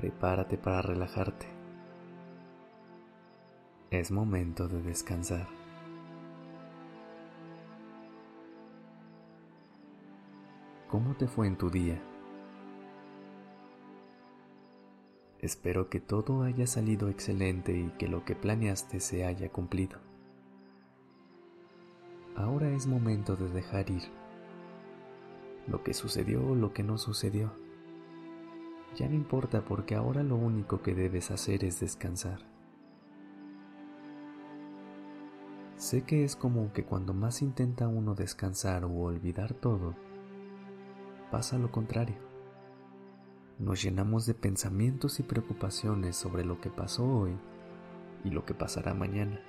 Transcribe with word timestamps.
Prepárate 0.00 0.56
para 0.56 0.80
relajarte. 0.80 1.46
Es 3.90 4.10
momento 4.10 4.66
de 4.66 4.80
descansar. 4.80 5.46
¿Cómo 10.88 11.14
te 11.16 11.28
fue 11.28 11.48
en 11.48 11.58
tu 11.58 11.68
día? 11.68 12.00
Espero 15.38 15.90
que 15.90 16.00
todo 16.00 16.44
haya 16.44 16.66
salido 16.66 17.10
excelente 17.10 17.76
y 17.76 17.90
que 17.98 18.08
lo 18.08 18.24
que 18.24 18.34
planeaste 18.34 19.00
se 19.00 19.26
haya 19.26 19.50
cumplido. 19.50 19.98
Ahora 22.36 22.70
es 22.70 22.86
momento 22.86 23.36
de 23.36 23.50
dejar 23.50 23.90
ir 23.90 24.04
lo 25.66 25.82
que 25.82 25.92
sucedió 25.92 26.42
o 26.42 26.54
lo 26.54 26.72
que 26.72 26.82
no 26.82 26.96
sucedió. 26.96 27.52
Ya 28.96 29.08
no 29.08 29.14
importa 29.14 29.64
porque 29.64 29.94
ahora 29.94 30.22
lo 30.22 30.36
único 30.36 30.82
que 30.82 30.94
debes 30.94 31.30
hacer 31.30 31.64
es 31.64 31.80
descansar. 31.80 32.40
Sé 35.76 36.02
que 36.02 36.24
es 36.24 36.36
como 36.36 36.72
que 36.72 36.84
cuando 36.84 37.14
más 37.14 37.40
intenta 37.40 37.88
uno 37.88 38.14
descansar 38.14 38.84
o 38.84 38.90
olvidar 38.90 39.54
todo, 39.54 39.94
pasa 41.30 41.56
lo 41.56 41.70
contrario. 41.70 42.16
Nos 43.58 43.82
llenamos 43.82 44.26
de 44.26 44.34
pensamientos 44.34 45.20
y 45.20 45.22
preocupaciones 45.22 46.16
sobre 46.16 46.44
lo 46.44 46.60
que 46.60 46.68
pasó 46.68 47.06
hoy 47.06 47.36
y 48.24 48.30
lo 48.30 48.44
que 48.44 48.54
pasará 48.54 48.92
mañana. 48.92 49.40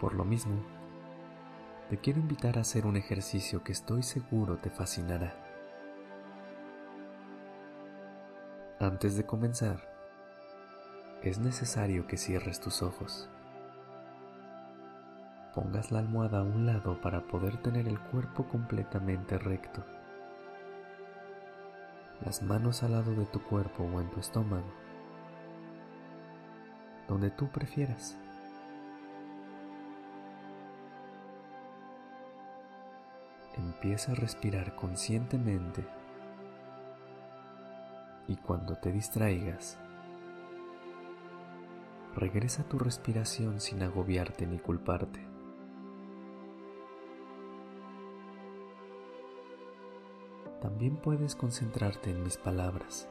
Por 0.00 0.14
lo 0.14 0.24
mismo, 0.24 0.54
te 1.90 1.98
quiero 1.98 2.20
invitar 2.20 2.56
a 2.56 2.62
hacer 2.62 2.86
un 2.86 2.96
ejercicio 2.96 3.62
que 3.62 3.72
estoy 3.72 4.02
seguro 4.02 4.56
te 4.56 4.70
fascinará. 4.70 5.49
Antes 8.80 9.14
de 9.14 9.26
comenzar, 9.26 9.78
es 11.22 11.38
necesario 11.38 12.06
que 12.06 12.16
cierres 12.16 12.60
tus 12.60 12.80
ojos. 12.80 13.28
Pongas 15.54 15.92
la 15.92 15.98
almohada 15.98 16.38
a 16.38 16.44
un 16.44 16.64
lado 16.64 16.98
para 17.02 17.20
poder 17.20 17.58
tener 17.58 17.86
el 17.86 18.00
cuerpo 18.00 18.48
completamente 18.48 19.36
recto. 19.36 19.84
Las 22.24 22.40
manos 22.40 22.82
al 22.82 22.92
lado 22.92 23.14
de 23.14 23.26
tu 23.26 23.42
cuerpo 23.42 23.84
o 23.84 24.00
en 24.00 24.10
tu 24.10 24.18
estómago, 24.18 24.72
donde 27.06 27.30
tú 27.30 27.50
prefieras. 27.50 28.16
Empieza 33.58 34.12
a 34.12 34.14
respirar 34.14 34.74
conscientemente 34.74 35.99
y 38.30 38.36
cuando 38.36 38.76
te 38.76 38.92
distraigas, 38.92 39.76
regresa 42.14 42.62
tu 42.62 42.78
respiración 42.78 43.60
sin 43.60 43.82
agobiarte 43.82 44.46
ni 44.46 44.60
culparte. 44.60 45.26
También 50.62 50.96
puedes 50.96 51.34
concentrarte 51.34 52.10
en 52.10 52.22
mis 52.22 52.36
palabras, 52.36 53.08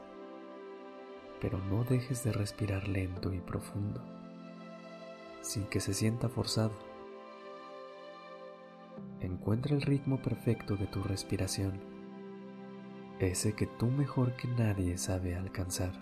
pero 1.38 1.58
no 1.58 1.84
dejes 1.84 2.24
de 2.24 2.32
respirar 2.32 2.88
lento 2.88 3.30
y 3.34 3.40
profundo, 3.40 4.02
sin 5.42 5.64
que 5.64 5.80
se 5.80 5.92
sienta 5.92 6.30
forzado. 6.30 6.72
Encuentra 9.20 9.76
el 9.76 9.82
ritmo 9.82 10.22
perfecto 10.22 10.76
de 10.76 10.86
tu 10.86 11.02
respiración, 11.02 11.99
ese 13.26 13.52
que 13.54 13.66
tú 13.66 13.86
mejor 13.86 14.34
que 14.34 14.48
nadie 14.48 14.96
sabe 14.98 15.36
alcanzar. 15.36 15.92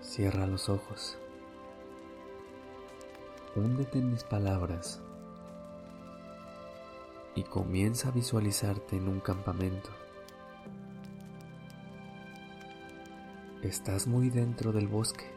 Cierra 0.00 0.46
los 0.46 0.68
ojos. 0.68 1.18
Húndete 3.54 3.98
en 3.98 4.12
mis 4.12 4.24
palabras 4.24 5.00
y 7.34 7.42
comienza 7.42 8.08
a 8.08 8.12
visualizarte 8.12 8.96
en 8.96 9.08
un 9.08 9.20
campamento. 9.20 9.90
Estás 13.62 14.06
muy 14.06 14.30
dentro 14.30 14.72
del 14.72 14.86
bosque 14.86 15.36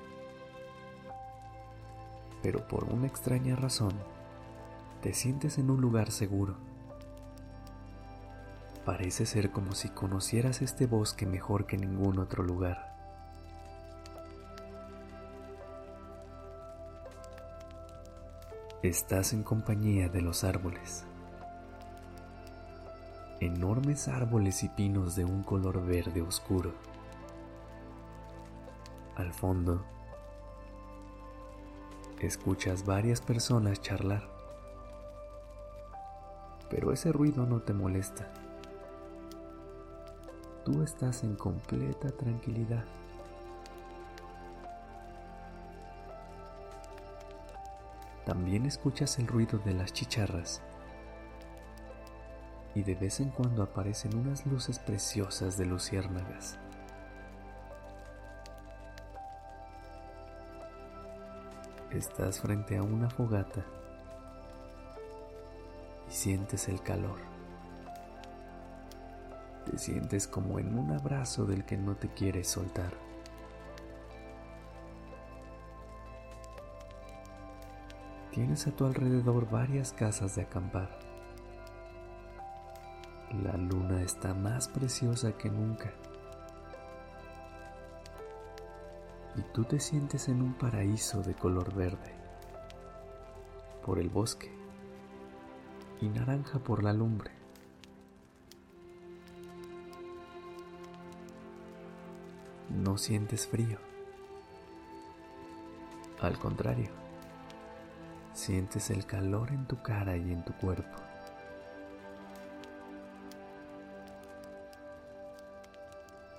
pero 2.42 2.68
por 2.68 2.86
una 2.86 3.08
extraña 3.08 3.56
razón 3.56 3.94
te 5.02 5.14
sientes 5.14 5.58
en 5.58 5.70
un 5.70 5.82
lugar 5.82 6.12
seguro. 6.12 6.58
Parece 8.86 9.26
ser 9.26 9.52
como 9.52 9.74
si 9.74 9.90
conocieras 9.90 10.62
este 10.62 10.88
bosque 10.88 11.26
mejor 11.26 11.66
que 11.66 11.78
ningún 11.78 12.20
otro 12.20 12.44
lugar. 12.44 12.90
Estás 18.82 19.34
en 19.34 19.44
compañía 19.44 20.10
de 20.10 20.22
los 20.22 20.44
árboles. 20.44 21.06
Enormes 23.42 24.08
árboles 24.08 24.64
y 24.64 24.70
pinos 24.70 25.16
de 25.16 25.24
un 25.24 25.44
color 25.44 25.86
verde 25.86 26.22
oscuro. 26.22 26.74
Al 29.16 29.34
fondo, 29.34 29.86
escuchas 32.20 32.86
varias 32.86 33.22
personas 33.22 33.82
charlar, 33.82 34.39
pero 36.70 36.92
ese 36.92 37.12
ruido 37.12 37.46
no 37.46 37.62
te 37.62 37.74
molesta. 37.74 38.28
Tú 40.64 40.84
estás 40.84 41.24
en 41.24 41.36
completa 41.36 42.10
tranquilidad. 42.10 42.86
También 48.26 48.66
escuchas 48.66 49.18
el 49.18 49.28
ruido 49.28 49.58
de 49.60 49.74
las 49.74 49.92
chicharras 49.92 50.62
y 52.76 52.84
de 52.84 52.94
vez 52.94 53.20
en 53.20 53.32
cuando 53.32 53.64
aparecen 53.64 54.16
unas 54.16 54.46
luces 54.46 54.78
preciosas 54.78 55.58
de 55.58 55.66
luciérnagas. 55.66 56.60
Estás 61.90 62.40
frente 62.40 62.78
a 62.78 62.84
una 62.84 63.10
fogata 63.10 63.66
y 66.10 66.12
sientes 66.12 66.68
el 66.68 66.82
calor. 66.82 67.20
Te 69.70 69.78
sientes 69.78 70.28
como 70.28 70.60
en 70.60 70.78
un 70.78 70.92
abrazo 70.92 71.46
del 71.46 71.66
que 71.66 71.78
no 71.78 71.96
te 71.96 72.10
quieres 72.10 72.48
soltar. 72.48 72.94
Tienes 78.32 78.68
a 78.68 78.72
tu 78.72 78.86
alrededor 78.86 79.50
varias 79.50 79.94
casas 79.94 80.36
de 80.36 80.44
acampar. 80.44 81.00
La 83.44 83.58
luna 83.58 84.02
está 84.02 84.34
más 84.34 84.68
preciosa 84.68 85.34
que 85.34 85.50
nunca. 85.50 85.94
y 89.36 89.42
tú 89.54 89.64
te 89.64 89.80
sientes 89.80 90.28
en 90.28 90.42
un 90.42 90.54
paraíso 90.54 91.22
de 91.22 91.34
color 91.34 91.74
verde 91.74 92.14
por 93.86 94.00
el 94.00 94.10
bosque 94.10 94.59
y 96.02 96.10
naranja 96.10 96.60
por 96.60 96.84
la 96.84 96.94
lumbre. 96.94 97.32
No 102.70 102.98
sientes 102.98 103.48
frío. 103.48 103.78
Al 106.22 106.38
contrario, 106.38 106.90
sientes 108.34 108.90
el 108.90 109.06
calor 109.06 109.52
en 109.52 109.66
tu 109.66 109.82
cara 109.82 110.18
y 110.18 110.32
en 110.32 110.44
tu 110.44 110.54
cuerpo. 110.54 110.98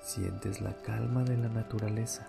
Sientes 0.03 0.61
la 0.61 0.75
calma 0.83 1.23
de 1.23 1.37
la 1.37 1.49
naturaleza 1.49 2.27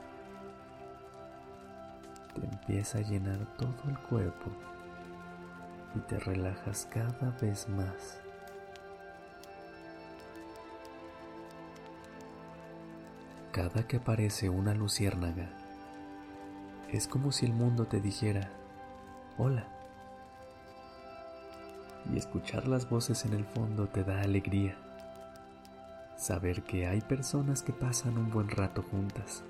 te 2.33 2.45
empieza 2.45 2.99
a 2.99 3.01
llenar 3.01 3.39
todo 3.57 3.89
el 3.89 3.97
cuerpo 3.99 4.51
y 5.95 5.99
te 5.99 6.19
relajas 6.19 6.87
cada 6.91 7.31
vez 7.41 7.67
más. 7.69 8.19
Cada 13.51 13.85
que 13.85 13.97
aparece 13.97 14.49
una 14.49 14.73
luciérnaga, 14.73 15.49
es 16.89 17.07
como 17.07 17.31
si 17.31 17.45
el 17.45 17.53
mundo 17.53 17.85
te 17.85 17.99
dijera, 17.99 18.49
hola. 19.37 19.65
Y 22.11 22.17
escuchar 22.17 22.67
las 22.67 22.89
voces 22.89 23.25
en 23.25 23.33
el 23.33 23.45
fondo 23.45 23.87
te 23.87 24.03
da 24.03 24.21
alegría. 24.21 24.75
Saber 26.17 26.63
que 26.63 26.87
hay 26.87 27.01
personas 27.01 27.61
que 27.61 27.73
pasan 27.73 28.17
un 28.17 28.29
buen 28.29 28.49
rato 28.49 28.83
juntas. 28.83 29.43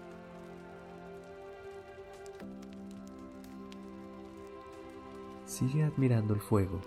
Sigue 5.61 5.83
admirando 5.83 6.33
el 6.33 6.41
fuego 6.41 6.81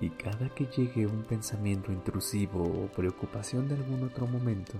y 0.00 0.08
cada 0.08 0.48
que 0.54 0.64
llegue 0.64 1.06
un 1.06 1.22
pensamiento 1.22 1.92
intrusivo 1.92 2.62
o 2.62 2.86
preocupación 2.86 3.68
de 3.68 3.74
algún 3.74 4.04
otro 4.04 4.26
momento, 4.26 4.72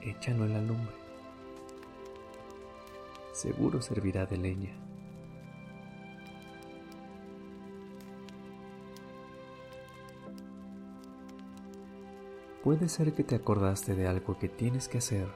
échalo 0.00 0.46
en 0.46 0.54
la 0.54 0.62
lumbre. 0.62 0.94
Seguro 3.34 3.82
servirá 3.82 4.24
de 4.24 4.38
leña. 4.38 4.72
Puede 12.62 12.88
ser 12.88 13.12
que 13.12 13.24
te 13.24 13.34
acordaste 13.34 13.94
de 13.94 14.06
algo 14.08 14.38
que 14.38 14.48
tienes 14.48 14.88
que 14.88 14.96
hacer 14.96 15.28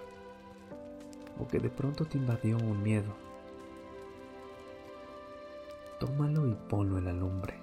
o 1.39 1.47
que 1.47 1.59
de 1.59 1.69
pronto 1.69 2.07
te 2.07 2.17
invadió 2.17 2.57
un 2.57 2.83
miedo. 2.83 3.28
Tómalo 5.99 6.47
y 6.47 6.55
ponlo 6.55 6.99
en 6.99 7.07
la 7.07 7.13
lumbre. 7.13 7.55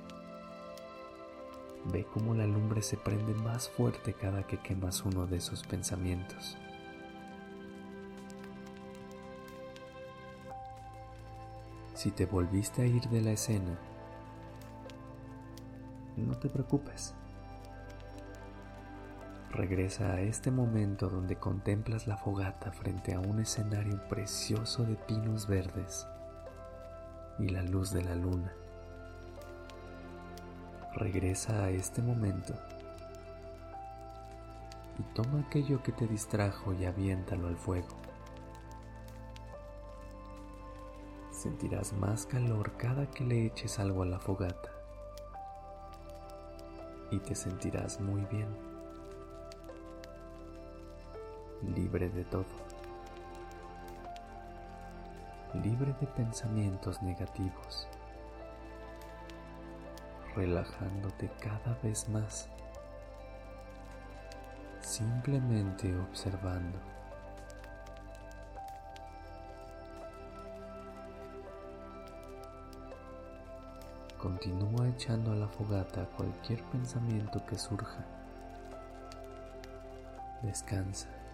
Ve 1.86 2.06
cómo 2.14 2.34
la 2.34 2.46
lumbre 2.46 2.82
se 2.82 2.98
prende 2.98 3.34
más 3.34 3.70
fuerte 3.70 4.14
cada 4.14 4.46
que 4.46 4.58
quemas 4.58 5.04
uno 5.06 5.26
de 5.26 5.38
esos 5.38 5.64
pensamientos. 5.64 6.58
Si 11.94 12.12
te 12.12 12.26
volviste 12.26 12.82
a 12.82 12.86
ir 12.86 13.04
de 13.08 13.22
la 13.22 13.32
escena, 13.32 13.80
no 16.18 16.38
te 16.38 16.50
preocupes. 16.50 17.14
Regresa 19.52 20.12
a 20.12 20.20
este 20.20 20.52
momento 20.52 21.08
donde 21.08 21.38
contemplas 21.38 22.06
la 22.06 22.18
fogata 22.18 22.74
frente 22.74 23.14
a 23.14 23.22
un 23.22 23.40
escenario 23.40 24.06
precioso 24.10 24.84
de 24.84 24.96
pinos 24.96 25.48
verdes 25.48 26.06
y 27.40 27.50
la 27.50 27.62
luz 27.64 27.92
de 27.92 28.04
la 28.04 28.16
luna. 28.16 28.54
Regresa 30.96 31.66
a 31.66 31.70
este 31.70 32.02
momento 32.02 32.54
y 34.98 35.04
toma 35.14 35.42
aquello 35.42 35.84
que 35.84 35.92
te 35.92 36.08
distrajo 36.08 36.74
y 36.74 36.86
aviéntalo 36.86 37.48
al 37.48 37.58
fuego. 37.58 37.96
Sentirás 41.32 41.94
más 41.94 42.26
calor 42.26 42.72
cada 42.78 43.10
que 43.12 43.24
le 43.24 43.46
eches 43.46 43.78
algo 43.80 44.04
a 44.04 44.06
la 44.06 44.20
fogata 44.20 44.76
y 47.12 47.20
te 47.20 47.36
sentirás 47.36 48.00
muy 48.00 48.22
bien, 48.26 48.48
libre 51.76 52.10
de 52.10 52.24
todo, 52.26 52.46
libre 55.62 55.94
de 56.00 56.08
pensamientos 56.08 57.02
negativos 57.02 57.88
relajándote 60.36 61.30
cada 61.40 61.76
vez 61.82 62.10
más, 62.10 62.50
simplemente 64.82 65.98
observando. 65.98 66.78
Continúa 74.18 74.90
echando 74.90 75.32
a 75.32 75.36
la 75.36 75.48
fogata 75.48 76.06
cualquier 76.18 76.64
pensamiento 76.66 77.46
que 77.46 77.58
surja. 77.58 78.04
Descansa. 80.42 81.25